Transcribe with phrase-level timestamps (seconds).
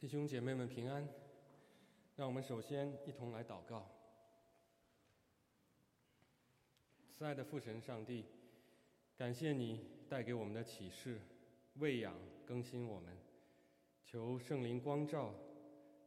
[0.00, 1.08] 弟兄姐妹们平安，
[2.14, 3.84] 让我们首先一同来祷告。
[7.10, 8.24] 慈爱的父神上帝，
[9.16, 11.20] 感谢你带给我们的启示，
[11.74, 12.14] 喂养
[12.46, 13.18] 更新我们，
[14.04, 15.34] 求圣灵光照，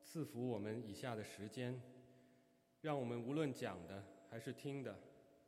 [0.02, 1.82] 赐福我们以下的时间，
[2.80, 4.98] 让我们无论讲的还是听的，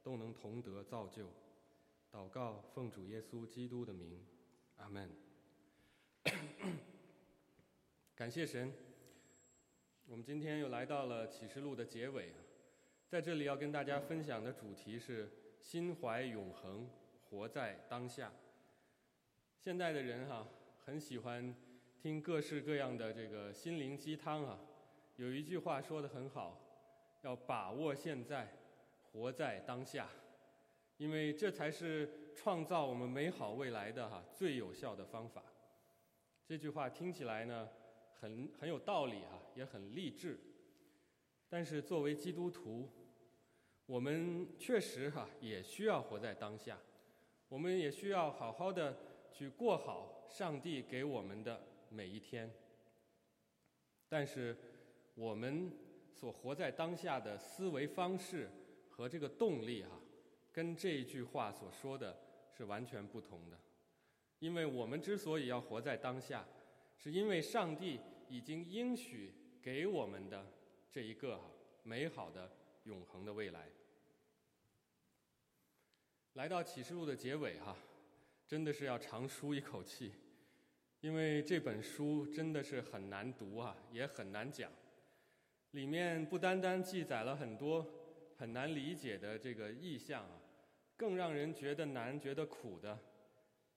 [0.04, 1.30] 都能同得造就。
[2.12, 4.22] 祷告，奉主耶稣基督的名，
[4.76, 5.10] 阿门。
[8.16, 8.72] 感谢神，
[10.06, 12.32] 我们今天又来到了启示录的结尾，
[13.08, 15.28] 在这里要跟大家分享的主题是
[15.60, 16.88] 心怀永恒，
[17.28, 18.32] 活在当下。
[19.58, 20.48] 现代的人哈，
[20.86, 21.56] 很喜欢
[22.00, 24.60] 听各式各样的这个心灵鸡汤啊。
[25.16, 26.62] 有一句话说的很好，
[27.24, 28.48] 要把握现在，
[29.12, 30.08] 活在当下，
[30.98, 35.44] 因为这才是创造我们美好未来的哈最有效的方法。
[36.46, 37.68] 这句话听起来呢。
[38.24, 40.40] 很很有道理哈，也很励志。
[41.50, 42.90] 但是作为基督徒，
[43.86, 46.80] 我们确实哈也需要活在当下，
[47.50, 48.98] 我们也需要好好的
[49.30, 52.50] 去过好上帝给我们的每一天。
[54.08, 54.56] 但是
[55.16, 55.70] 我们
[56.14, 58.50] 所活在当下的思维方式
[58.90, 60.00] 和这个动力哈，
[60.54, 62.18] 跟这一句话所说的
[62.56, 63.60] 是完全不同的。
[64.40, 66.48] 因为我们之所以要活在当下。
[66.96, 68.00] 是因为上帝
[68.34, 69.32] 已经应许
[69.62, 70.44] 给我们的
[70.92, 71.40] 这一个
[71.84, 72.52] 美好的
[72.86, 73.70] 永恒的未来。
[76.34, 77.78] 来到启示录的结尾哈，
[78.48, 80.14] 真的是要长舒一口气，
[81.00, 84.72] 因为这本书真的是很难读啊，也很难讲。
[85.70, 87.86] 里面不单单记载了很多
[88.36, 90.42] 很难理解的这个意象啊，
[90.98, 92.98] 更让人觉得难、觉得苦的，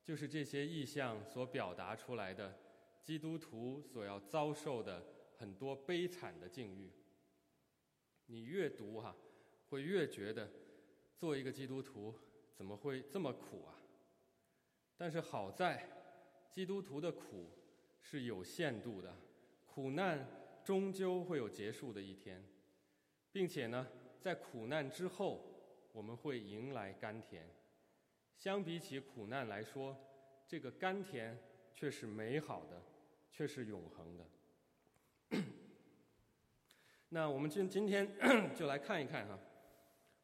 [0.03, 2.59] 就是这些意象所表达出来的。
[3.07, 5.01] 基督徒所要遭受的
[5.39, 6.91] 很多悲惨的境遇，
[8.27, 9.15] 你越读哈，
[9.69, 10.51] 会越觉得
[11.17, 12.13] 做一个基督徒
[12.53, 13.79] 怎么会这么苦啊？
[14.97, 15.89] 但是好在，
[16.51, 17.49] 基督徒的苦
[18.01, 19.15] 是有限度的，
[19.67, 20.27] 苦难
[20.65, 22.45] 终究会有结束的一天，
[23.31, 23.87] 并且呢，
[24.21, 25.45] 在苦难之后，
[25.93, 27.49] 我们会迎来甘甜。
[28.37, 29.97] 相比起苦难来说，
[30.49, 31.39] 这个甘甜
[31.73, 32.83] 却是美好的。
[33.37, 35.43] 却是永恒的。
[37.11, 38.11] 那我们今今天
[38.57, 39.39] 就来看一看哈，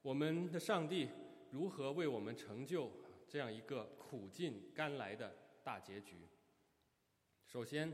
[0.01, 1.11] 我们的上帝
[1.51, 2.91] 如何为我们成就
[3.29, 6.27] 这样一个苦尽甘来的大结局。
[7.47, 7.93] 首先，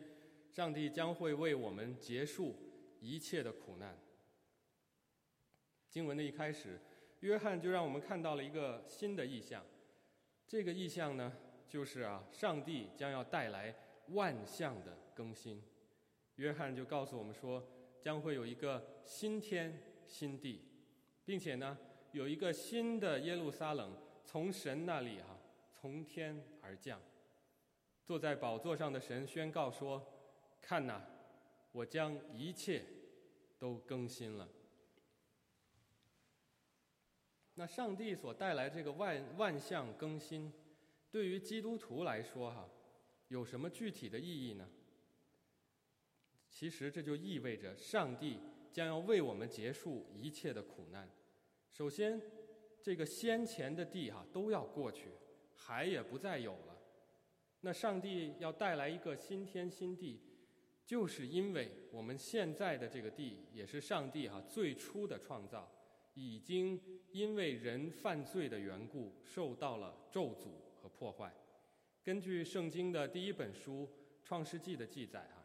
[0.53, 2.55] 上帝将会为我们结束
[3.01, 3.99] 一切的苦难。
[5.89, 6.81] 经文的一开始，
[7.21, 9.67] 约翰就让我们看到了一个新的意象。
[10.47, 11.37] 这个意象呢，
[11.69, 13.75] 就是啊，上帝将要带来。
[14.13, 15.63] 万象的更新，
[16.37, 17.63] 约翰就告诉我们说，
[18.01, 20.65] 将会有一个新天新地，
[21.25, 21.77] 并且呢，
[22.13, 25.39] 有一个新的耶路撒冷从神那里哈
[25.73, 27.01] 从天而降。
[28.05, 30.03] 坐在宝座上的神宣告说
[30.63, 31.03] ：“看呐，
[31.73, 32.85] 我将一切
[33.59, 34.49] 都更新了。”
[37.55, 40.53] 那上帝所带来这个万万象更新，
[41.11, 42.69] 对于基督徒来说哈。
[43.29, 44.69] 有什么具体的意义呢？
[46.51, 48.39] 其实这就意味着上帝
[48.73, 51.09] 将要为我们结束一切的苦难。
[51.71, 52.21] 首先，
[52.83, 55.11] 这个先前的地哈都要过去，
[55.55, 56.77] 海也不再有了。
[57.61, 60.21] 那上帝要带来一个新天新地，
[60.87, 65.71] 就是因为我们现在的这个地也是上帝哈最初的创造，
[66.15, 66.81] 已经
[67.13, 70.49] 因为人犯罪的缘故受到了咒诅
[70.81, 71.33] 和破坏。
[72.09, 73.87] 根据圣经的第一本书
[74.27, 75.45] 《创世纪》的记载啊，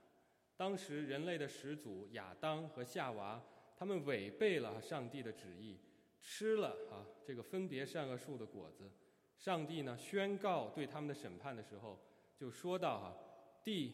[0.55, 3.43] 当时人类的始祖亚当和夏娃，
[3.75, 5.77] 他们违背了上帝的旨意，
[6.21, 8.89] 吃了啊这个分别善恶树的果子。
[9.37, 11.99] 上帝呢宣告对他们的审判的时候，
[12.37, 13.17] 就说到哈，
[13.61, 13.93] 地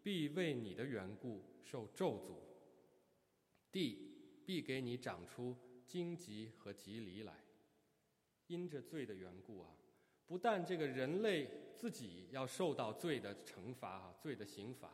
[0.00, 2.36] 必为你的缘故受咒诅，
[3.72, 7.34] 地必给你长出荆棘和棘藜来，
[8.46, 9.70] 因着罪的缘故啊。
[10.26, 14.90] 不但这个人类自己要受到罪的惩罚啊，罪的刑罚，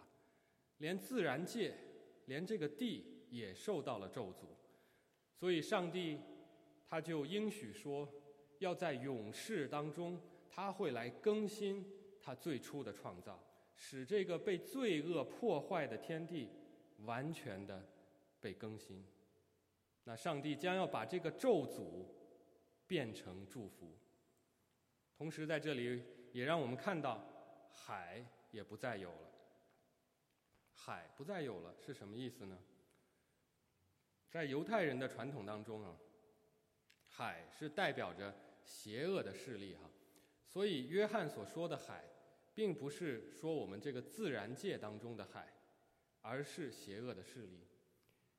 [0.79, 1.75] 连自然界，
[2.27, 4.47] 连这个地也受到了咒诅。
[5.37, 6.19] 所以，上帝
[6.89, 8.09] 他就应许说，
[8.59, 11.85] 要在永世当中，他会来更新
[12.21, 13.43] 他最初的创造，
[13.77, 16.49] 使这个被罪恶破坏的天地
[17.05, 17.87] 完全的
[18.41, 19.05] 被更新。
[20.05, 22.05] 那上帝将要把这个咒诅
[22.87, 23.97] 变成祝福。
[25.21, 26.03] 同时，在这里
[26.33, 27.23] 也让我们看到，
[27.71, 29.31] 海也不再有了。
[30.73, 32.59] 海不再有了，是什么意思呢？
[34.31, 35.95] 在犹太人的传统当中啊，
[37.07, 38.35] 海是代表着
[38.65, 39.91] 邪恶的势力哈，
[40.49, 42.03] 所以约翰所说的海，
[42.55, 45.53] 并不是说我们这个自然界当中的海，
[46.23, 47.69] 而是邪恶的势力。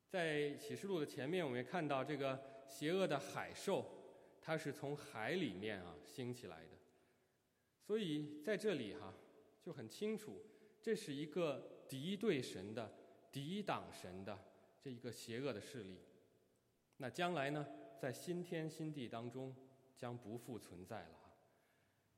[0.10, 4.01] 在启示录的前面，我们也看到这个邪恶的海兽，
[4.42, 6.78] 它是从海里面啊兴起来的，
[7.80, 9.14] 所以在这里哈
[9.62, 10.42] 就很清楚，
[10.82, 11.70] 这是一个。
[11.92, 12.90] 敌对神的、
[13.34, 14.40] 抵挡神的
[14.80, 16.00] 这一个邪恶的势力，
[16.96, 17.68] 那将来呢，
[18.00, 19.54] 在新天新地当中
[19.98, 21.20] 将不复存在了，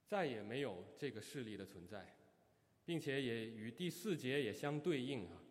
[0.05, 2.15] 再也没有这个势力的存在，
[2.85, 5.41] 并且也与第四节也相对应啊，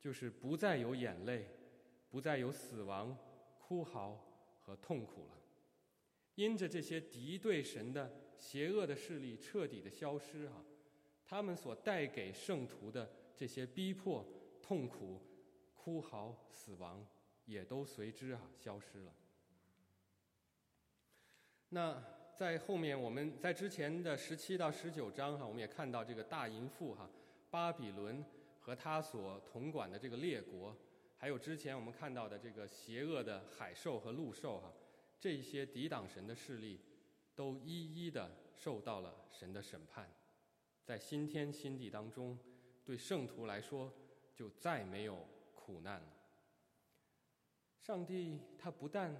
[0.00, 1.46] 就是不再有眼泪，
[2.08, 3.14] 不再有死亡、
[3.58, 4.18] 哭嚎
[4.62, 5.37] 和痛苦了。
[6.38, 10.64] 因着这些敌对神的邪恶的势力彻底的消失啊，
[11.24, 13.10] 他们所带给圣徒的。
[13.34, 14.26] 这些逼迫、
[14.60, 15.22] 痛苦、
[15.76, 17.06] 哭嚎、死亡，
[17.46, 19.12] 也都随之啊消失了。
[21.68, 22.02] 那
[22.36, 27.08] 在后面，我们在之前的十七到十九章哈，我们也看到这个大淫妇哈，
[27.48, 28.24] 巴比伦
[28.58, 30.76] 和他所统管的这个列国，
[31.16, 34.72] 还有之前我们看到的这个邪恶的海兽和陆兽哈，
[35.20, 36.80] 这些抵挡神的势力，
[37.34, 40.08] 都一一的受到了神的审判，
[40.84, 42.38] 在新天新地当中。
[42.84, 43.92] 对圣徒来说，
[44.34, 45.22] 就再没有
[45.54, 46.08] 苦难了。
[47.82, 49.14] 上帝他不但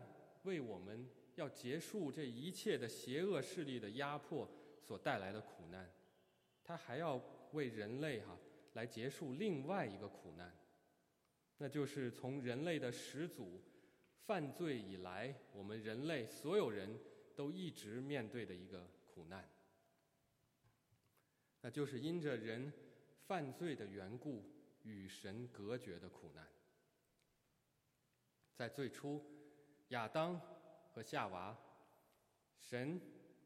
[0.44, 4.48] 为我们要结束这一切的邪恶势力的压迫
[4.80, 5.92] 所带来的苦难，
[6.64, 7.22] 他还要
[7.52, 8.38] 为人类哈
[8.72, 10.56] 来结束另外一个苦难，
[11.58, 13.60] 那就是从人类的始祖
[14.28, 17.00] 犯罪以来，我们人类所有人
[17.34, 19.48] 都一直面对的一个苦难，
[21.62, 22.70] 那就是因着人。
[23.26, 24.42] 犯罪的缘故，
[24.84, 26.46] 与神隔绝的苦难，
[28.54, 29.22] 在最初，
[29.88, 30.40] 亚当
[30.94, 31.54] 和夏娃，
[32.58, 32.98] 神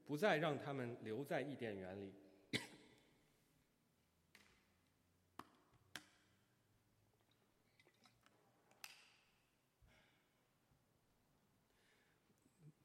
[0.05, 2.13] 不再让他们留在伊甸园里，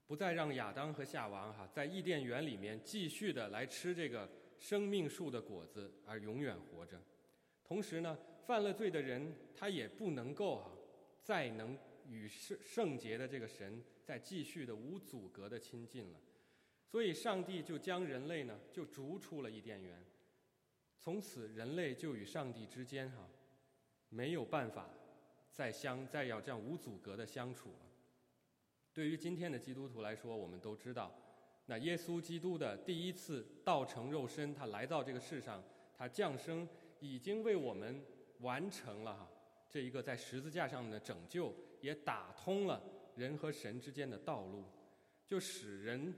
[0.07, 4.27] 不再让亚当和夏娃哈在伊甸园里面继续的来吃这个。
[4.59, 6.99] 生命树的果子而永远活着，
[7.63, 8.17] 同时呢，
[8.47, 10.71] 犯了罪的人他也不能够啊，
[11.21, 11.77] 再能
[12.07, 16.19] 与圣圣洁的这个神再继续的无阻隔的亲近了，
[16.87, 20.03] 所以上帝就将人类呢就逐出了伊甸园，
[20.97, 23.29] 从此人类就与上帝之间哈
[24.09, 24.89] 没有办法
[25.51, 27.86] 再相再要这样无阻隔的相处了。
[28.97, 31.15] 对于今天的基督徒来说，我们都知道。
[31.67, 35.63] 那耶稣基督的第一次道成肉身，他来到这个世上，
[35.95, 36.67] 他降生，
[36.99, 38.03] 已经为我们
[38.39, 39.29] 完成了哈
[39.69, 42.83] 这一个在十字架上的拯救，也打通了
[43.15, 44.65] 人和神之间的道路，
[45.27, 46.11] 就使人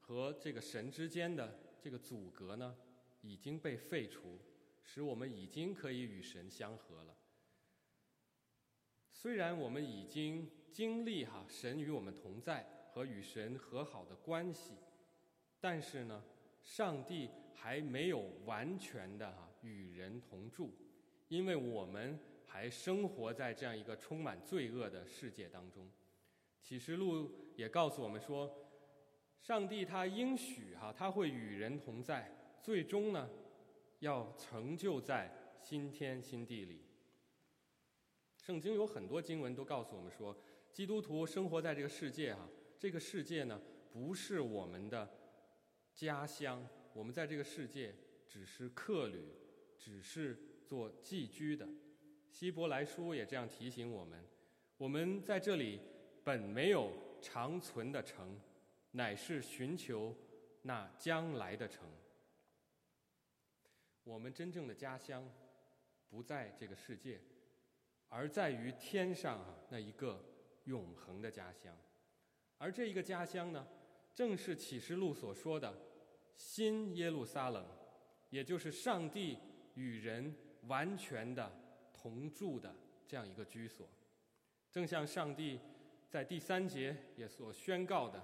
[0.00, 2.74] 和这个神之间的这个阻隔呢
[3.20, 4.38] 已经被废除，
[4.82, 7.14] 使我们已经可以与神相合了。
[9.10, 14.72] 虽然我们已经经历哈神与我们同在和与神和好的关系。
[15.60, 16.24] 但是呢，
[16.64, 20.74] 上帝还没有完全的哈与人同住，
[21.28, 25.88] 因为我们还生活在这样一个充满罪恶的世界当中。
[26.60, 28.52] 启示录也告诉我们说，
[29.40, 32.30] 上帝他应许哈他会与人同在，
[32.60, 33.28] 最终呢
[34.00, 35.30] 要成就在
[35.60, 36.82] 新天新地里。
[38.36, 40.36] 圣经有很多经文都告诉我们说，
[40.72, 42.48] 基督徒生活在这个世界啊，
[42.78, 43.60] 这个世界呢
[43.92, 45.08] 不是我们的。
[45.94, 47.94] 家乡，我们在这个世界
[48.26, 49.22] 只是客旅，
[49.76, 51.68] 只是做寄居的。
[52.30, 54.24] 希伯来书也这样提醒我们：
[54.78, 55.78] 我们在这里
[56.24, 58.40] 本没有长存的城，
[58.92, 60.16] 乃是寻求
[60.62, 61.86] 那将来的城。
[64.02, 65.30] 我们真正的家乡
[66.08, 67.20] 不在这个世界，
[68.08, 70.24] 而在于天上啊那一个
[70.64, 71.76] 永恒的家乡。
[72.58, 73.66] 而这一个家乡呢？
[74.14, 75.74] 正是启示录所说的
[76.36, 77.66] 新耶路撒冷，
[78.28, 79.38] 也就是上帝
[79.74, 81.50] 与人完全的
[81.94, 82.74] 同住的
[83.06, 83.88] 这样一个居所。
[84.70, 85.58] 正像上帝
[86.10, 88.22] 在第三节也所宣告的，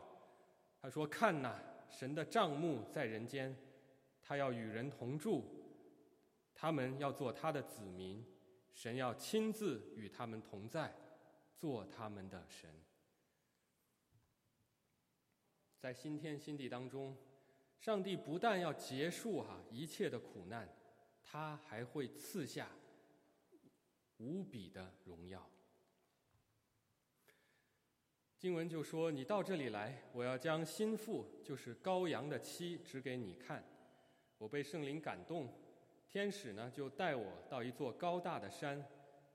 [0.82, 3.56] 他说：“看呐，神的帐幕在人间，
[4.20, 5.42] 他要与人同住，
[6.54, 8.22] 他们要做他的子民，
[8.74, 10.94] 神要亲自与他们同在，
[11.58, 12.70] 做他们的神。”
[15.78, 17.16] 在新天新地当中，
[17.78, 20.68] 上帝不但要结束哈一切的苦难，
[21.22, 22.68] 他还会赐下
[24.16, 25.48] 无比的荣耀。
[28.36, 33.64] 经文就说：“你到这里来，我要将心腹，就是羔羊的妻，指给你看。”
[34.38, 35.52] 我被圣灵感动，
[36.08, 38.84] 天使呢就带我到一座高大的山，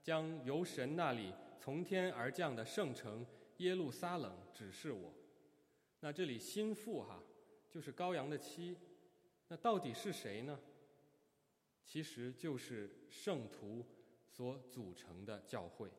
[0.02, 1.34] 将由神那里
[1.64, 3.26] 从天而降的圣城
[3.60, 5.14] 耶路撒冷指示我。
[6.02, 7.24] 那这里心腹哈，
[7.70, 8.76] 就是羔羊的妻，
[9.48, 10.60] 那到底是谁呢？
[11.86, 13.86] 其实就是圣徒
[14.28, 15.90] 所组成的教会。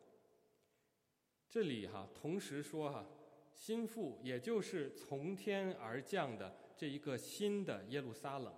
[1.49, 3.07] 这里哈，同时说哈，
[3.55, 8.55] 心腹也就是从天而降的这一个新的耶路撒冷，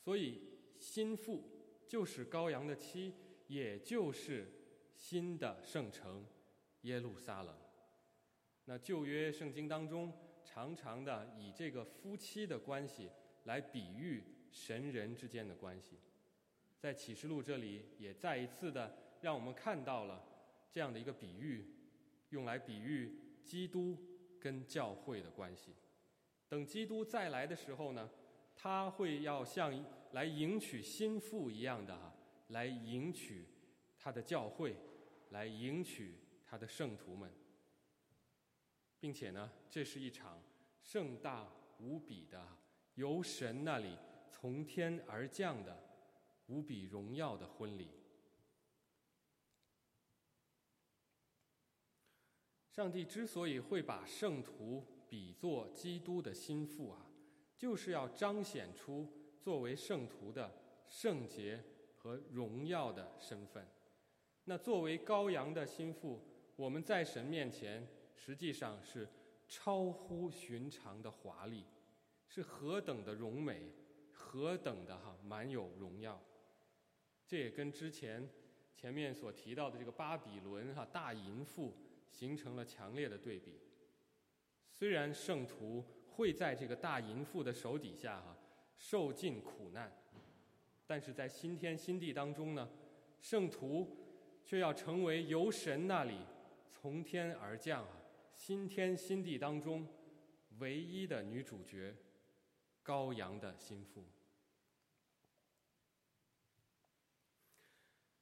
[0.00, 0.42] 所以
[0.80, 1.44] 心腹
[1.86, 3.14] 就是羔羊的妻，
[3.46, 4.50] 也就是
[4.98, 6.26] 新的圣城
[6.82, 7.54] 耶路撒冷。
[8.64, 10.12] 那旧约圣经当中
[10.44, 13.08] 常常的以这个夫妻的关系
[13.44, 15.96] 来比喻神人之间的关系，
[16.78, 20.22] 在启示录这里也再一次的让我们看到了
[20.70, 21.74] 这样的一个比喻。
[22.30, 23.96] 用来比喻基督
[24.38, 25.74] 跟教会的关系。
[26.46, 28.10] 等基督再来的时候呢，
[28.54, 29.72] 他会要像
[30.12, 32.14] 来迎娶心腹一样的哈，
[32.48, 33.46] 来迎娶
[33.98, 34.76] 他的教会，
[35.30, 37.30] 来迎娶他的圣徒们，
[38.98, 40.42] 并且呢，这是一场
[40.82, 41.46] 盛大
[41.78, 42.46] 无比的
[42.94, 43.96] 由神那里
[44.30, 45.76] 从天而降的
[46.46, 47.90] 无比荣耀的婚礼。
[52.70, 57.06] 上帝之所以会把圣徒比作基督的心腹啊，
[57.56, 60.50] 就是要彰显出作为圣徒的
[60.88, 61.62] 圣洁
[61.96, 63.66] 和荣耀的身份。
[64.48, 66.18] 那作为羔羊的心腹，
[66.56, 67.86] 我们在神面前
[68.16, 69.06] 实际上是
[69.46, 71.66] 超乎寻常的华丽，
[72.26, 73.70] 是何等的荣美，
[74.10, 76.18] 何等的哈满有荣耀。
[77.26, 78.26] 这也跟之前
[78.74, 81.72] 前面所提到的这个巴比伦哈大淫妇。
[82.10, 83.60] 形成了强烈的对比。
[84.72, 88.34] 虽然圣徒会在这个大淫妇的手底下哈
[88.78, 89.92] 受尽苦难，
[90.86, 92.66] 但是在新天新地当中呢，
[93.20, 93.97] 圣徒
[94.48, 96.16] 却要成为由神那里
[96.72, 98.00] 从天而降啊
[98.34, 99.86] 新天新地当中
[100.58, 101.94] 唯一的女主角，
[102.82, 104.02] 羔羊的心腹。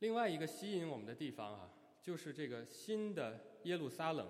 [0.01, 1.71] 另外一个吸引我们的地方啊，
[2.03, 3.41] 就是这个新的。
[3.67, 4.29] 耶路撒冷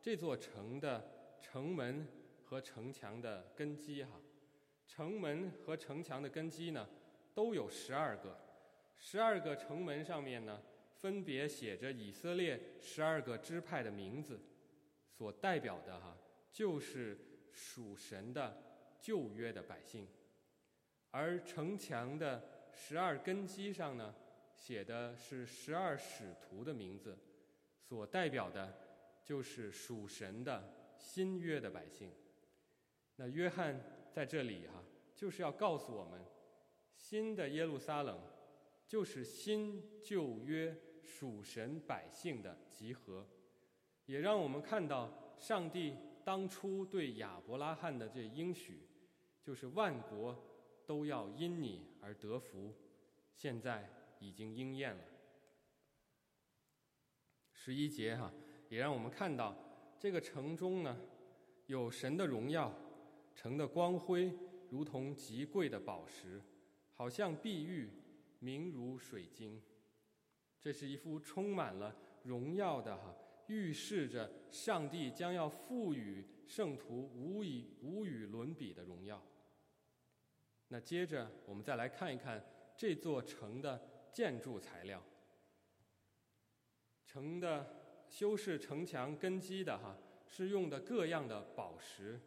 [0.00, 2.08] 这座城的城门
[2.42, 4.18] 和城墙的根基，哈，
[4.86, 6.88] 城门和城墙的根基呢，
[7.34, 8.34] 都有十二个，
[8.96, 10.62] 十二个城门上面呢，
[11.00, 14.40] 分别写着以色列十二个支派的名字，
[15.10, 16.16] 所代表的哈，
[16.52, 17.18] 就是
[17.52, 18.62] 属神的
[19.00, 20.06] 旧约的百姓，
[21.10, 24.14] 而城墙的十二根基上呢，
[24.54, 27.16] 写的是十二使徒的名字。
[27.80, 28.76] 所代表的，
[29.24, 32.12] 就是属神的新约的百姓。
[33.16, 33.80] 那约翰
[34.12, 34.84] 在这里哈，
[35.16, 36.22] 就是要告诉我们，
[36.94, 38.20] 新的耶路撒冷，
[38.86, 40.76] 就是新旧约
[41.08, 43.26] 属神百姓的集合，
[44.04, 48.86] 也让我们看到上帝当初对亚伯拉罕的这应许，
[49.42, 50.36] 就是万国
[50.86, 52.74] 都要因你而得福，
[53.34, 55.02] 现在已经应验了。
[57.52, 58.30] 十一节哈，
[58.68, 59.56] 也让我们看到
[59.98, 61.00] 这个城中呢，
[61.66, 62.72] 有神的荣耀，
[63.34, 64.32] 城的光辉
[64.70, 66.40] 如同极贵的宝石，
[66.92, 67.90] 好像碧玉，
[68.38, 69.60] 明如水晶。
[70.60, 73.14] 这是一幅充满了荣耀的哈，
[73.46, 79.22] 预示着上帝将要赋予圣徒无以无与伦比的荣耀。
[80.68, 82.44] 那接着我们再来看一看
[82.76, 83.80] 这座城的
[84.12, 85.02] 建筑材料。
[87.06, 89.96] 城的修饰城墙根基的哈，
[90.26, 92.20] 是用的各样的宝石，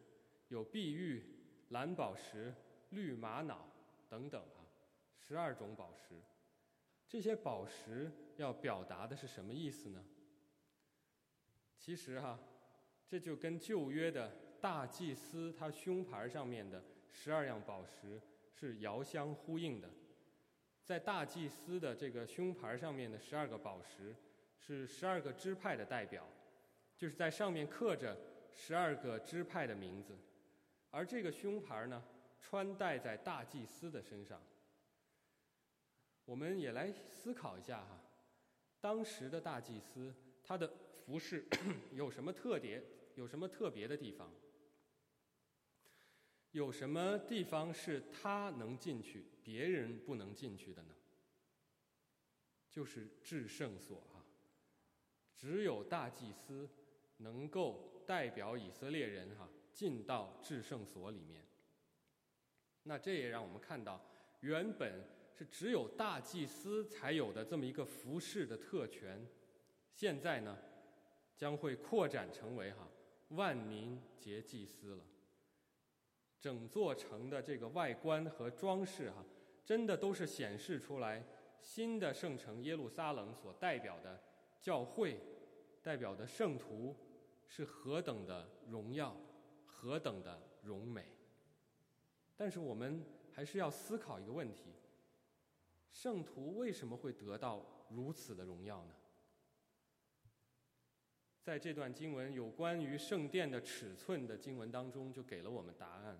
[0.48, 1.22] 有碧玉、
[1.68, 2.52] 蓝宝石、
[2.90, 3.68] 绿玛瑙
[4.08, 4.66] 等等哈，
[5.18, 6.20] 十二种宝石。
[7.12, 10.02] 这些宝石要表达的是什么意思呢？
[11.76, 12.40] 其实哈，
[13.06, 18.18] 这就跟旧约的大祭司他胸牌上面的十二样宝石
[18.54, 19.90] 是遥相呼应的。
[20.82, 24.16] 在大祭司的这个胸牌上面的十二个宝石。
[24.64, 26.24] 是十二个支派的代表，
[26.96, 28.16] 就是在上面刻着
[28.48, 30.16] 十二个支派的名字，
[30.88, 32.00] 而这个胸牌呢，
[32.40, 34.40] 穿戴在大祭司的身上。
[36.24, 38.00] 我们也来思考一下哈，
[38.80, 40.72] 当时的大祭司他的
[41.04, 41.46] 服饰
[41.92, 42.82] 有什么特点？
[43.14, 44.32] 有什么特别的地方？
[46.52, 50.94] 有什么地方是他能进去，别人不能进去的呢？
[52.70, 54.24] 就是至圣所啊。
[55.36, 56.70] 只有大祭司
[57.18, 61.44] 能够代表以色列人哈进到至圣所里面。
[62.84, 64.00] 那这也让我们看到，
[64.40, 65.04] 原本
[65.42, 69.26] 是只有大祭司才有的这么一个服饰的特权，
[69.92, 70.56] 现在呢，
[71.36, 72.88] 将会扩展成为哈
[73.30, 75.04] 万民皆祭司了。
[76.40, 79.24] 整座城的这个外观和装饰哈，
[79.64, 81.24] 真的都是显示出来
[81.60, 84.22] 新的圣城耶路撒冷所代表的
[84.60, 85.18] 教会，
[85.82, 86.94] 代表的圣徒
[87.48, 89.16] 是何等的荣耀，
[89.66, 91.04] 何等的荣美。
[92.36, 94.72] 但是我们还是要思考一个问题：
[95.92, 98.94] 圣徒为什么会得到如此的荣耀呢？
[101.42, 106.18] 在这段经文有关于圣殿的尺寸的经文当中，就给了我们答案。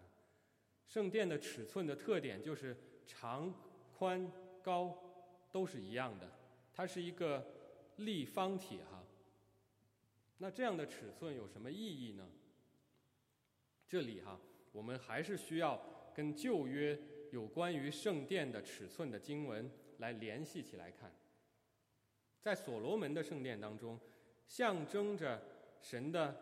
[0.86, 2.76] 圣殿的尺寸的特点就是
[3.06, 3.52] 长、
[3.96, 4.30] 宽、
[4.62, 4.96] 高
[5.50, 6.30] 都是一样的，
[6.72, 7.46] 它是一个
[7.96, 9.02] 立方体哈。
[10.38, 12.28] 那这样的尺寸有什么意义呢？
[13.88, 14.38] 这里哈，
[14.70, 15.82] 我们还是需要。
[16.14, 16.94] 跟旧约
[17.32, 21.10] 有关于圣殿的尺寸的经文来联系起来看，
[22.42, 23.98] 在所罗门的圣殿当中，
[24.46, 25.42] 象征着
[25.80, 26.36] 神的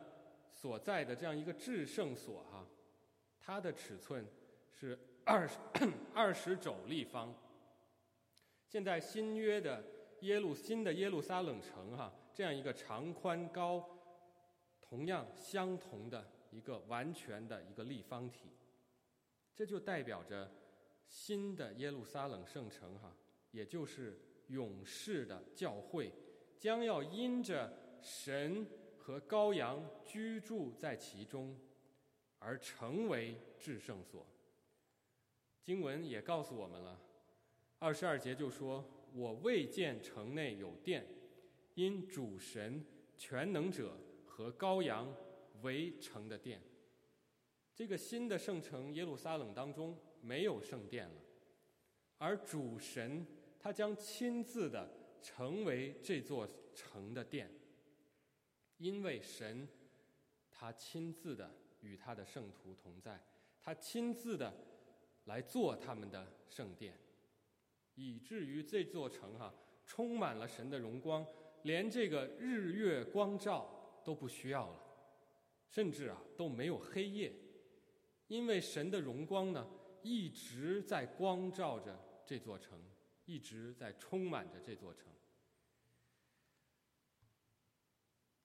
[0.53, 2.67] 所在的这样一个至圣所哈，
[3.39, 4.27] 它的尺寸
[4.73, 5.57] 是二十
[6.13, 7.33] 二十肘立方。
[8.67, 9.85] 现在新约的
[10.23, 13.89] 耶路新的耶路撒冷城哈，这样一个长宽高
[14.81, 18.51] 同样相同的一个完全的一个立方体。
[19.55, 20.51] 这就代表着
[21.11, 23.15] 新的耶路撒冷圣城，哈，
[23.51, 26.13] 也就是永世的教会，
[26.57, 28.65] 将要因着神
[28.97, 31.59] 和羔羊居住在其中，
[32.39, 34.25] 而成为至圣所。
[35.65, 36.99] 经文也告诉我们了，
[37.81, 41.05] 二十二节就说：“我未见城内有殿，
[41.75, 45.13] 因主神全能者和羔羊
[45.63, 46.63] 为城的殿。”
[47.75, 51.21] 这个新的圣城耶路撒冷当中没有圣殿了，
[52.19, 53.27] 而主神
[53.59, 54.89] 他将亲自的
[55.23, 57.51] 成为这座城的殿，
[58.79, 59.69] 因为神
[60.51, 63.23] 他亲自的与他的圣徒同在，
[63.61, 64.53] 他亲自的
[65.25, 66.99] 来做他们的圣殿，
[67.95, 69.55] 以至于这座城哈
[69.85, 71.27] 充满了神的荣光，
[71.63, 74.81] 连这个日月光照都不需要了，
[75.69, 77.33] 甚至啊都没有黑夜。
[78.29, 79.69] 因为神的荣光呢，
[80.03, 82.79] 一直在光照着这座城，
[83.25, 85.05] 一直在充满着这座城。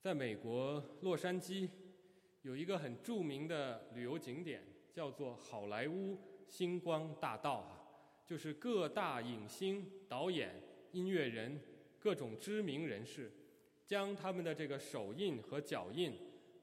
[0.01, 1.69] 在美国洛杉矶，
[2.41, 4.63] 有一个很著名的旅游景点，
[4.93, 7.87] 叫做好莱坞星光大道哈，
[8.25, 11.59] 就是各大影星、导演、音乐人、
[11.99, 13.31] 各种知名人士，
[13.85, 16.13] 将他们的这个手印和脚印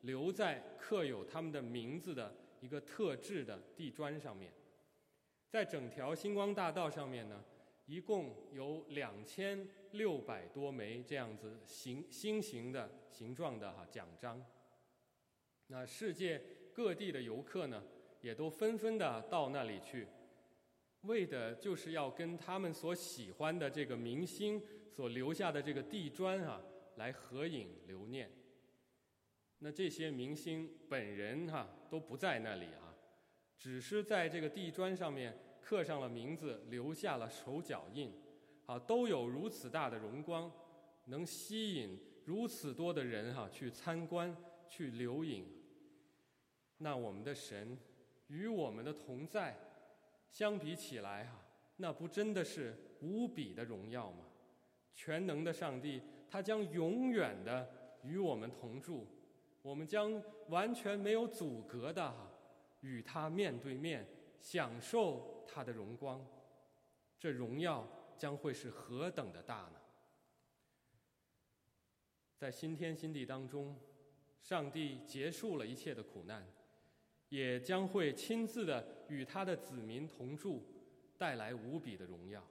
[0.02, 2.36] 留在刻有他们的名字的。
[2.62, 4.52] 一个特制的地砖上面，
[5.52, 7.44] 在整条星光大道上面呢，
[7.84, 14.42] 一共有两千六百多枚这样子形星形的形状的哈奖章。
[15.66, 16.40] 那世界
[16.72, 17.84] 各地的游客呢，
[18.22, 20.08] 也都纷纷的到那里去，
[21.02, 24.58] 为的就是要跟他们所喜欢的这个明星
[24.90, 26.62] 所留下的这个地砖啊
[26.96, 28.30] 来合影留念。
[29.58, 32.81] 那这些明星本人哈都不在那里啊，
[33.62, 38.12] 只是在这个地砖上面刻上了名字，留下了手脚印，
[38.66, 40.50] 啊，都有如此大的荣光，
[41.04, 44.36] 能吸引如此多的人哈去参观、
[44.68, 45.46] 去留影。
[46.78, 47.78] 那我们的神
[48.26, 49.56] 与我们的同在
[50.28, 51.40] 相比起来哈，
[51.76, 54.24] 那不真的是无比的荣耀吗？
[54.92, 57.70] 全能的上帝，他将永远的
[58.02, 59.06] 与我们同住。
[59.62, 62.28] 我们将完全没有阻隔的哈
[62.82, 64.06] 与他面对面，
[64.40, 66.24] 享受他的荣光，
[67.18, 69.80] 这荣耀将会是何等的大呢？
[72.36, 73.76] 在新天新地当中，
[74.40, 76.46] 上帝结束了一切的苦难，
[77.28, 80.62] 也将会亲自的与他的子民同住，
[81.16, 82.44] 带来无比的荣耀。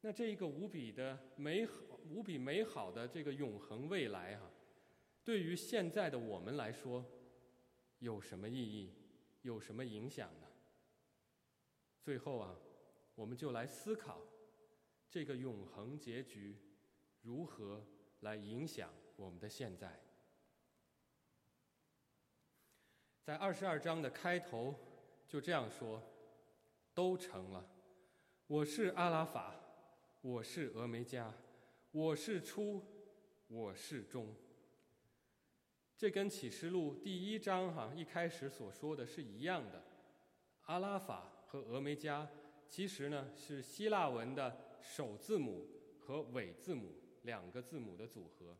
[0.00, 1.72] 那这一个无比的美好、
[2.10, 4.50] 无比美好的这个永恒未来啊！
[5.22, 7.04] 对于现在的我们来说，
[8.04, 8.92] 有什么意义？
[9.40, 10.46] 有什么影响呢？
[12.02, 12.54] 最后啊，
[13.14, 14.20] 我们就来思考
[15.08, 16.54] 这个永恒结局
[17.22, 17.82] 如何
[18.20, 19.98] 来影响我们的现在。
[23.22, 24.74] 在二十二章的开头
[25.26, 26.02] 就这样说
[26.92, 27.66] ：“都成了，
[28.46, 29.58] 我是阿拉法，
[30.20, 31.32] 我是峨眉家，
[31.90, 32.84] 我是初，
[33.46, 34.36] 我是终。
[36.04, 39.82] 这跟启示录第一章哈一开始所说的是一样的。
[40.66, 42.28] 阿拉法和峨眉加
[42.68, 45.66] 其实呢是希腊文的首字母
[45.98, 48.54] 和尾字母两个字母的组合。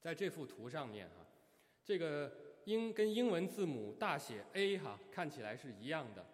[0.00, 1.16] 在这幅图上面哈，
[1.84, 2.32] 这个
[2.64, 6.24] 英跟英文字母大写 A 哈看起来是一样的，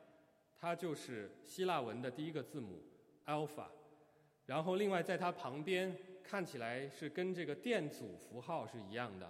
[0.61, 2.81] 它就是希腊文的第一个字母
[3.27, 3.67] alpha。
[4.47, 9.29] 然后另外在它旁边看起来是跟这个电阻符号是一样的，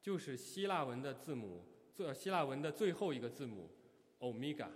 [0.00, 3.68] 就是希腊文的字母，最希腊文的最后一个字母。
[4.20, 4.70] 欧米伽，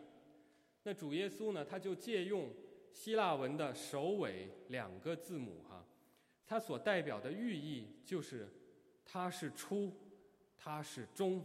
[0.84, 1.62] 那主耶稣呢？
[1.62, 2.50] 他就借用
[2.90, 5.87] 希腊文的首尾两个字母哈，
[6.46, 8.48] 它所代表的寓意就是，
[9.04, 9.92] 他是初，
[10.56, 11.44] 他是终，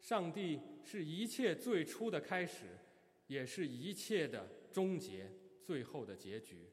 [0.00, 2.78] 上帝是一切最初的开始，
[3.26, 5.30] 也是一切的终结，
[5.62, 6.66] 最后的结局。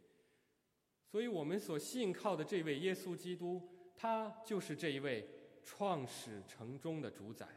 [1.06, 3.62] 所以我们所信靠的这位耶稣基督，
[3.94, 5.28] 他就是这一位
[5.66, 7.48] 创始成终的主宰，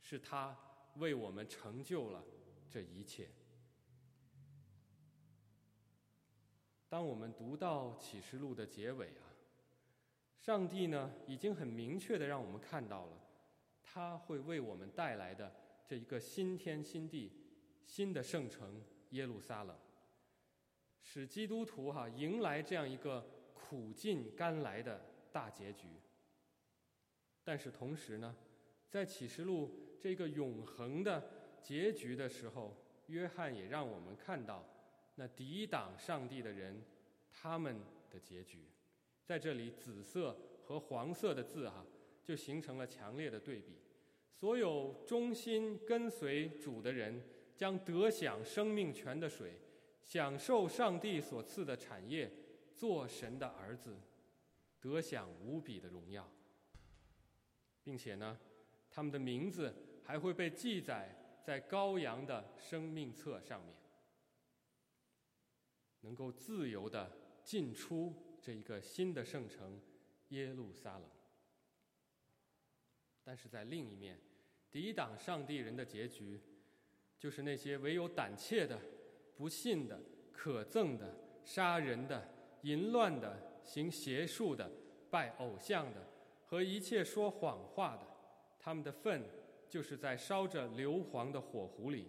[0.00, 0.56] 是他。
[0.98, 2.24] 为我们成就了
[2.70, 3.28] 这一切。
[6.88, 9.26] 当我们读到启示录的结尾啊，
[10.38, 13.18] 上帝呢已经很明确的让我们看到了，
[13.82, 15.52] 他会为我们带来的
[15.84, 17.32] 这一个新天新地、
[17.84, 19.76] 新的圣城耶路撒冷，
[21.02, 25.88] 使基督徒哈迎来这样一个苦尽甘来的大结局。
[27.44, 28.34] 但是同时呢，
[28.88, 29.70] 在启示录。
[30.00, 31.30] 这个永恒的
[31.62, 32.76] 结局的时候，
[33.06, 34.62] 约翰也让我们看到
[35.14, 36.78] 那抵挡上帝的人
[37.32, 37.74] 他们
[38.10, 38.66] 的结局。
[39.24, 41.82] 在这里，紫色和黄色的字哈，
[42.22, 43.78] 就形成了强烈的对比。
[44.30, 47.18] 所有忠心跟随主的人，
[47.56, 49.54] 将得享生命泉的水，
[50.02, 52.30] 享受上帝所赐的产业，
[52.76, 53.96] 做神的儿子，
[54.82, 56.30] 得享无比的荣耀，
[57.84, 58.36] 并且呢，
[58.90, 59.72] 他们的名字。
[60.06, 63.74] 还会被记载在羔羊的生命册上面，
[66.02, 67.10] 能够自由的
[67.42, 69.80] 进出这一个新的圣城
[70.28, 71.08] 耶路撒冷。
[73.22, 74.20] 但是在另一面，
[74.70, 76.38] 抵挡上帝人的结局，
[77.18, 78.78] 就是那些唯有胆怯的、
[79.38, 79.98] 不信的、
[80.30, 84.70] 可憎的、杀人的、淫乱的、行邪术的、
[85.10, 86.06] 拜偶像的
[86.46, 88.06] 和一切说谎话的，
[88.58, 89.22] 他们的粪。
[89.66, 92.06] 就是在烧着硫磺的火壶里，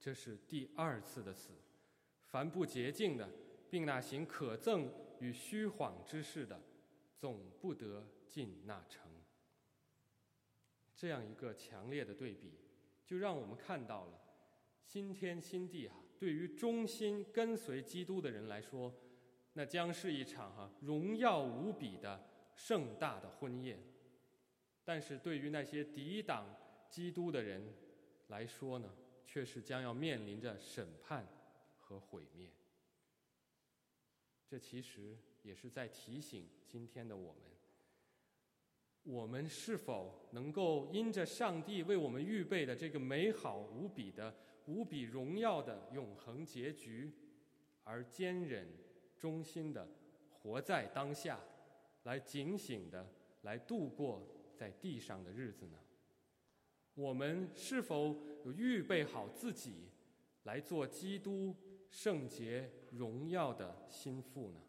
[0.00, 1.50] 这是第二次的死。
[2.22, 3.28] 凡不洁净的，
[3.68, 6.58] 并那行可憎与虚谎之事的，
[7.14, 9.10] 总不得进那城。
[10.94, 12.54] 这样一个强烈的对比，
[13.04, 14.18] 就让我们看到了
[14.82, 15.94] 新天新地啊。
[16.18, 18.90] 对于忠心跟随基督的人来说，
[19.52, 22.24] 那将是一场哈荣耀无比的
[22.56, 23.78] 盛大的婚宴。
[24.82, 26.44] 但是对于那些抵挡，
[26.88, 27.72] 基督的人
[28.28, 28.92] 来说呢，
[29.24, 31.24] 却是将要面临着审判
[31.78, 32.50] 和毁灭。
[34.48, 37.42] 这其实也是在提醒今天的我们：
[39.02, 44.34] 我们是否能够因着上帝为我们预备的这个美好无比的、
[44.66, 47.12] 无比荣耀的永恒结局，
[47.82, 48.68] 而坚忍、
[49.16, 49.88] 忠心的
[50.30, 51.40] 活在当下，
[52.06, 53.04] 来警醒的
[53.42, 55.76] 来度过在地上的日子呢？
[56.94, 59.88] 我们是否有预备好自己
[60.44, 61.54] 来做基督
[61.90, 64.60] 圣洁荣耀的心腹呢？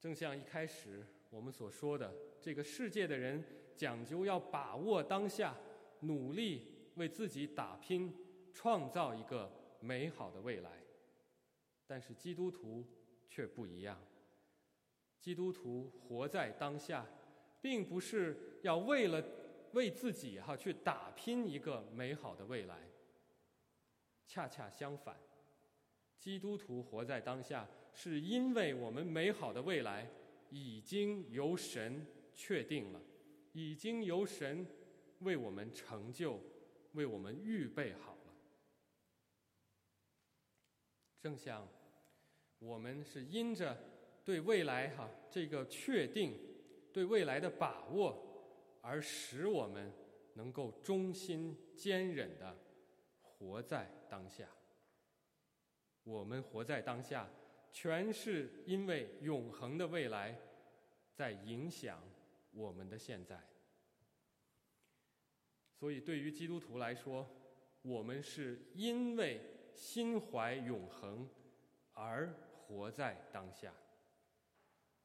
[0.00, 3.42] 正像一开始我们所说的，这个世界的人
[3.76, 5.56] 讲究要把握当下，
[6.00, 8.12] 努力为自己打拼，
[8.52, 9.48] 创造一个
[9.78, 10.82] 美好的未来。
[11.86, 12.84] 但是基督徒
[13.28, 13.96] 却不一样，
[15.20, 17.06] 基督徒活在当下，
[17.60, 19.24] 并不是要为了。
[19.72, 22.78] 为自己哈去打拼一个美好的未来。
[24.26, 25.20] 恰恰相反，
[26.18, 30.08] 基督徒活在当下，是因为我们美好的未来
[30.48, 33.02] 已经由神确定了，
[33.52, 34.66] 已经由神
[35.18, 36.40] 为我们成就，
[36.92, 38.34] 为我们预备好了。
[41.20, 41.68] 正像
[42.60, 43.76] 我们是因着
[44.26, 46.38] 对未来哈这个确定，
[46.92, 48.22] 对未来的把握。
[48.82, 49.92] 而使我们
[50.34, 52.56] 能够忠心坚忍的
[53.20, 54.48] 活在当下。
[56.04, 57.28] 我们活在当下，
[57.72, 60.38] 全是因为永恒的未来
[61.12, 62.00] 在影响
[62.52, 63.40] 我们的现在。
[65.74, 67.28] 所以，对于基督徒来说，
[67.82, 69.40] 我们是因为
[69.74, 71.28] 心怀永恒，
[71.92, 73.74] 而活在当下。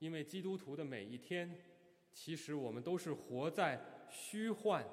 [0.01, 1.63] 因为基督徒的每一天，
[2.11, 4.83] 其实我们都是活在虚幻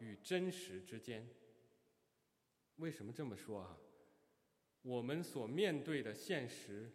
[0.00, 1.24] 与真实之间。
[2.78, 3.78] 为什么这么说啊？
[4.82, 6.90] 我们所面对的现实，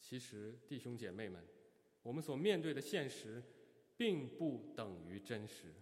[0.00, 1.40] 其实弟兄姐妹们，
[2.02, 3.40] 我们所面对的现实，
[3.96, 5.72] 并不等于真实。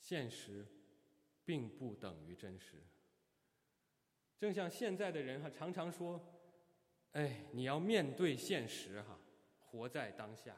[0.00, 0.66] 现实，
[1.44, 2.82] 并不等于真实。
[4.36, 6.20] 正像现在的人哈，常常说
[7.14, 9.16] ：“哎，你要面对现实哈，
[9.72, 10.54] 活在当下。”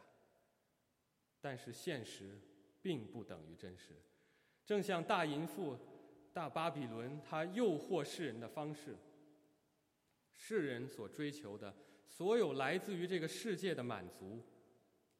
[1.40, 2.36] 但是现实
[2.82, 3.94] 并不等于真实。
[4.66, 5.78] 正像大淫妇、
[6.32, 8.96] 大巴比伦，他诱惑世人的方式，
[10.32, 11.72] 世人所追求的
[12.04, 14.42] 所有来自于这个世界的满足，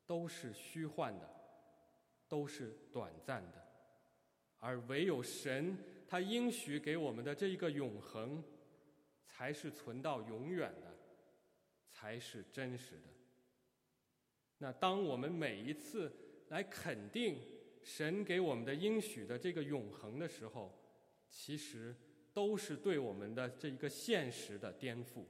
[0.04, 1.30] 都是虚幻的，
[2.26, 3.64] 都是短暂的，
[4.58, 5.78] 而唯有神
[6.08, 8.42] 他应许给我们的这一个永恒。
[9.36, 10.96] 才是存到永远的，
[11.90, 13.08] 才是真实的。
[14.64, 16.10] 那当我们每一次
[16.48, 17.38] 来肯定
[17.82, 20.72] 神给我们的应许的这个永恒的时候，
[21.28, 21.94] 其实
[22.32, 25.26] 都是对我们的这一个现实的颠覆。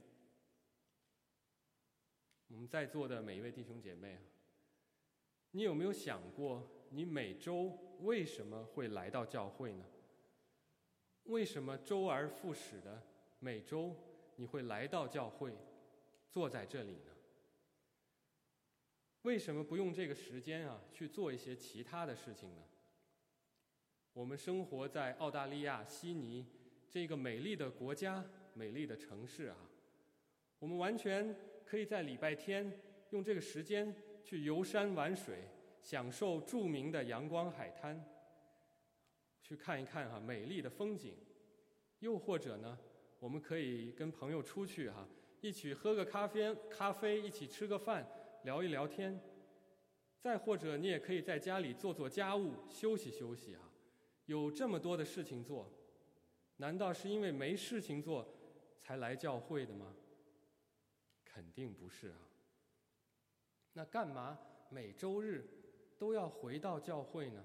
[2.47, 4.21] 我们在座的每一位弟兄姐妹啊，
[5.51, 9.83] 你有没有想过，你每周为什么会来到教会呢？
[11.25, 13.03] 为什么周而复始的？
[13.39, 13.93] 每周
[14.37, 15.53] 你会来到教会，
[16.29, 17.14] 坐在这里呢？
[19.25, 22.61] 为什么不用这个时间啊去做一些其他的事情呢？
[24.13, 26.45] 我们生活在澳大利亚悉尼
[26.87, 29.57] 这个美丽的国家、美丽的城市啊，
[30.59, 31.35] 我们完全
[31.65, 32.71] 可以在礼拜天
[33.09, 33.91] 用这个时间
[34.23, 35.39] 去游山玩水，
[35.81, 37.99] 享受著名的阳光海滩，
[39.41, 41.17] 去看一看哈美丽的风景，
[41.97, 42.77] 又或者呢？
[43.17, 45.07] 我们可以跟朋友出去哈，
[45.41, 48.07] 一起喝个咖啡，咖啡一起吃个饭，
[48.45, 49.19] 聊一聊天。
[50.21, 53.61] 再或者，你也可以在家里做做家务，休息休息啊。
[54.25, 55.69] 有这么多的事情做，
[56.55, 58.25] 难道是因为没事情做
[58.79, 59.93] 才来教会的吗？
[61.25, 62.17] 肯定不是啊。
[63.73, 65.45] 那干嘛每周日
[65.97, 67.43] 都要回到教会呢？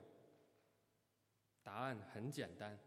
[1.63, 2.79] 答案很简单，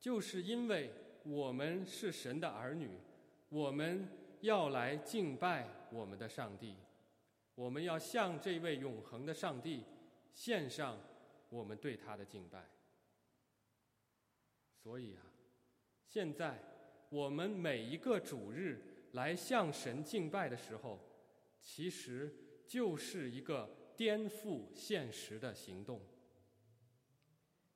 [0.00, 0.90] 就是因为。
[1.24, 2.88] 我们是神的儿女，
[3.50, 4.08] 我们
[4.40, 6.74] 要来敬拜我们的上帝，
[7.58, 9.82] 我们要向这位永恒的上帝
[10.32, 10.96] 献上
[11.48, 12.64] 我们对他的敬拜。
[14.80, 15.26] 所以啊，
[16.06, 16.62] 现在
[17.08, 18.80] 我们每一个主日
[19.14, 21.00] 来向神敬拜的时候，
[21.58, 22.32] 其实
[22.64, 26.00] 就是一个颠覆现实的行动，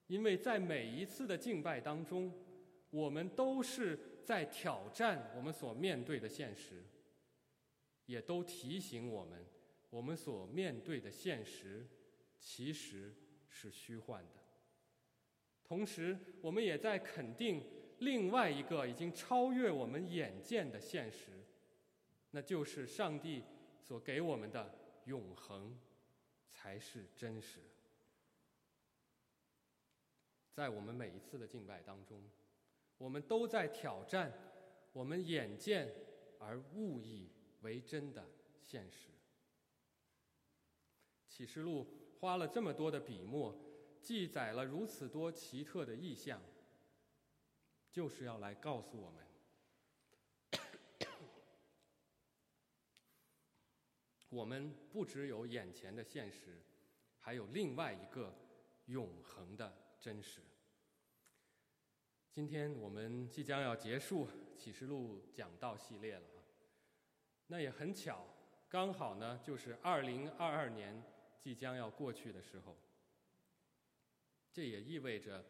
[0.07, 2.33] 因为在每一次的敬拜当中。
[2.91, 6.85] 我们都是在挑战我们所面对的现实，
[8.05, 9.43] 也都提醒我们，
[9.93, 11.87] 我们所面对的现实
[12.41, 13.15] 其实
[13.47, 14.41] 是虚幻的。
[15.63, 17.63] 同时，我们也在肯定
[17.99, 21.45] 另外一个已经超越我们眼见的现实，
[22.31, 23.45] 那就是上帝
[23.83, 24.75] 所给我们的
[25.05, 25.79] 永恒
[26.51, 27.61] 才是真实。
[30.53, 32.23] 在我们每一次的敬拜当中。
[32.99, 34.33] 我们都在挑战
[34.93, 35.93] 我们眼见
[36.39, 37.29] 而误以
[37.63, 38.25] 为真的
[38.61, 39.12] 现实。
[41.33, 41.87] 启示录
[42.21, 43.59] 花了这么多的笔墨，
[44.03, 46.39] 记载了如此多奇特的意象，
[47.91, 49.27] 就是要来告诉我们：
[54.29, 56.61] 我们不只有眼前的现实，
[57.19, 58.37] 还有另外一个
[58.85, 60.43] 永恒的真实。
[62.31, 66.27] 今天我们即将要结束启示录讲道系列了，
[67.47, 68.27] 那也很巧，
[68.69, 71.03] 刚好呢就是二零二二年
[71.43, 72.77] 即将要过去的时候，
[74.53, 75.45] 这也意味着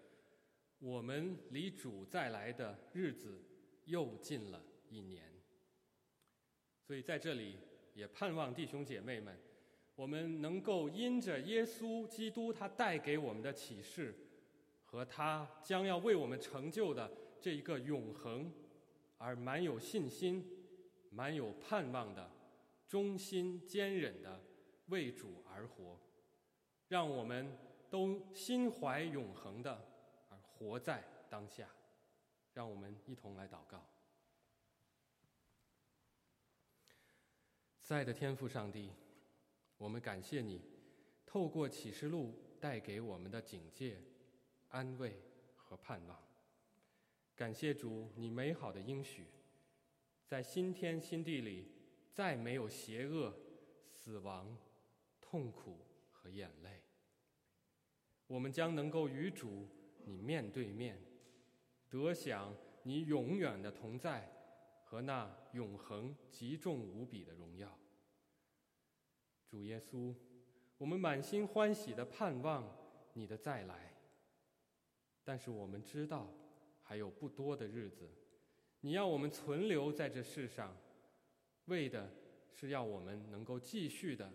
[0.79, 3.45] 我们离主再来的日子
[3.85, 5.31] 又近了一年，
[6.81, 7.59] 所以在这里
[7.95, 9.39] 也盼望弟兄姐妹们，
[9.95, 14.15] 我们能够因着耶稣基督他带给我们的启示。
[14.85, 18.53] 和他将要为我们成就的这一个永恒，
[19.17, 20.45] 而蛮有信心、
[21.09, 22.31] 蛮有盼望的、
[22.87, 24.39] 忠心坚忍的
[24.93, 25.99] 为主而活，
[26.87, 27.57] 让我们
[27.89, 29.73] 都心怀永恒的
[30.29, 31.67] 而活在当下。
[32.53, 33.83] 让我们一同来祷告。
[37.79, 38.93] 在的天父上帝，
[39.79, 40.61] 我们感谢你，
[41.25, 43.97] 透过启示录带给我们的警戒。
[44.69, 45.19] 安慰
[45.57, 46.19] 和盼望，
[47.35, 49.27] 感谢主，你美好的应许，
[50.27, 51.71] 在新天新地里
[52.13, 53.35] 再没有邪恶、
[53.95, 54.55] 死亡、
[55.33, 55.79] 痛苦
[56.11, 56.83] 和眼泪。
[58.27, 59.67] 我们将能够与主
[60.05, 61.01] 你面对面，
[61.89, 64.31] 得享你永远的同在
[64.85, 67.79] 和那永恒极重无比的荣耀。
[69.49, 70.15] 主耶稣，
[70.77, 72.71] 我们满心欢喜的盼望
[73.15, 73.95] 你的再来，
[75.25, 76.31] 但是我们知道
[76.83, 78.07] 还有不多的日子。
[78.81, 80.77] 你要我们存留在这世上，
[81.65, 82.13] 为的
[82.53, 84.31] 是要我们能够继续的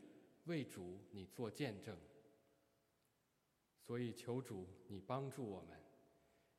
[0.48, 1.96] 为主你做见证。
[3.80, 5.80] 所以求主你帮助我们，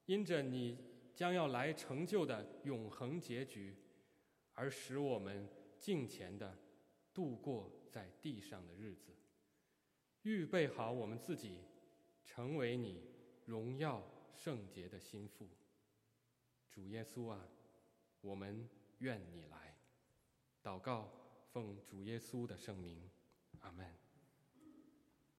[0.06, 0.78] 因着你
[1.14, 3.76] 将要来成就的永恒结局，
[4.54, 5.46] 而使我们
[5.78, 6.56] 敬虔的
[7.12, 9.14] 度过在地上的日子，
[10.22, 11.60] 预备好我们自己，
[12.24, 13.02] 成为你
[13.44, 15.48] 荣耀圣洁的心腹。
[16.70, 17.46] 主耶稣啊！
[18.20, 19.76] 我们愿你来，
[20.62, 21.12] 祷告，
[21.52, 23.10] 奉主耶稣的圣名，
[23.60, 24.07] 阿门。